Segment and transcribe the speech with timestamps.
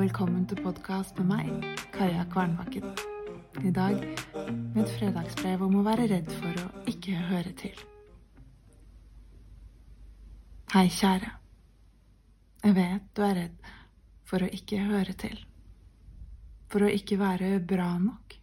[0.00, 1.48] velkommen til podkast med meg,
[1.92, 2.86] Kaja Kvernbakken.
[3.60, 7.82] I dag med et fredagsbrev om å være redd for å ikke høre til.
[10.72, 11.34] Hei, kjære.
[12.64, 13.68] Jeg vet du er redd
[14.24, 15.36] for å ikke høre til.
[16.72, 18.38] For å ikke være bra nok.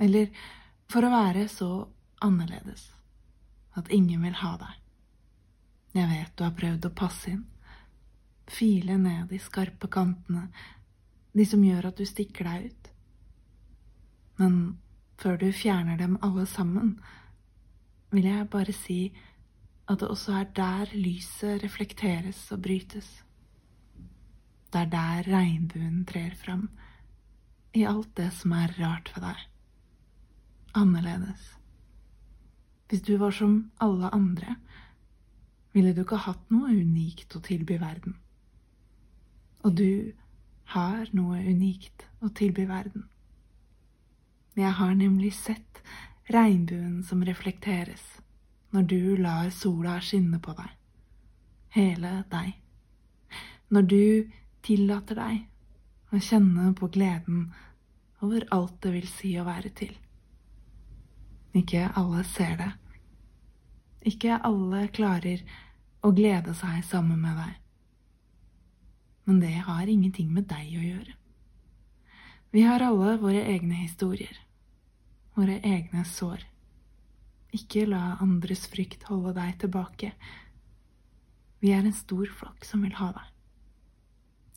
[0.00, 0.32] Eller
[0.88, 1.70] for å være så
[2.24, 2.88] annerledes
[3.76, 4.82] at ingen vil ha deg.
[6.00, 7.44] Jeg vet du har prøvd å passe inn,
[8.50, 10.48] file ned de skarpe kantene,
[11.32, 12.92] de som gjør at du stikker deg ut.
[14.40, 14.54] Men
[15.20, 16.94] før du fjerner dem alle sammen,
[18.10, 19.00] vil jeg bare si
[19.90, 23.08] at det også er der lyset reflekteres og brytes.
[24.70, 26.68] Det er der regnbuen trer fram,
[27.74, 29.46] i alt det som er rart ved deg.
[30.78, 31.42] Annerledes.
[32.90, 34.56] Hvis du var som alle andre,
[35.72, 38.16] ville du ikke hatt noe unikt å tilby verden.
[39.64, 40.12] Og du
[40.74, 43.06] har noe unikt å tilby verden.
[44.58, 45.80] Jeg har nemlig sett
[46.30, 48.02] regnbuen som reflekteres
[48.74, 50.74] når du lar sola skinne på deg,
[51.74, 52.52] hele deg,
[53.70, 54.04] når du
[54.66, 57.48] tillater deg å kjenne på gleden
[58.22, 59.96] over alt det vil si å være til.
[61.56, 62.70] Ikke alle ser det
[64.06, 65.42] ikke alle klarer
[66.00, 67.56] å glede seg sammen med deg.
[69.24, 71.16] Men det har ingenting med deg å gjøre.
[72.50, 74.38] Vi har alle våre egne historier,
[75.36, 76.42] våre egne sår.
[77.54, 80.12] Ikke la andres frykt holde deg tilbake.
[81.60, 83.28] Vi er en stor flokk som vil ha deg.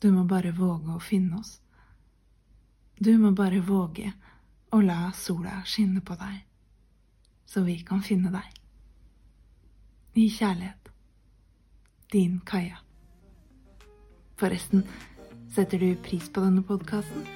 [0.02, 1.58] Du må bare våge å finne oss.
[2.98, 4.12] Du må bare våge
[4.74, 6.42] å la sola skinne på deg,
[7.46, 8.60] så vi kan finne deg
[10.14, 10.90] i kjærlighet.
[12.12, 12.83] Din Kaja.
[14.36, 14.82] Forresten,
[15.54, 17.26] setter du pris på denne podkasten?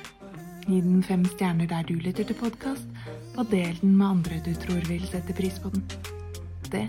[0.66, 2.90] Gi den fem stjerner der du lytter til podkast,
[3.38, 5.86] og del den med andre du tror vil sette pris på den.
[6.68, 6.88] Det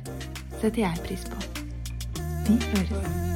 [0.60, 1.42] setter jeg pris på.
[2.50, 3.29] Vi høres.